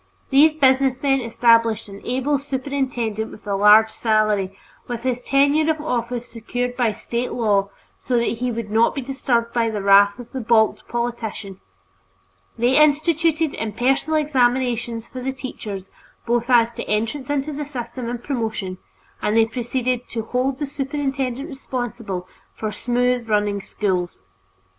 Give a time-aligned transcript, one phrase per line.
[0.31, 6.27] These businessmen established an able superintendent with a large salary, with his tenure of office
[6.27, 10.31] secured by State law so that he would not be disturbed by the wrath of
[10.31, 11.59] the balked politician.
[12.57, 15.91] They instituted impersonal examinations for the teachers
[16.25, 18.79] both as to entrance into the system and promotion,
[19.21, 24.19] and they proceeded "to hold the superintendent responsible" for smooth running schools.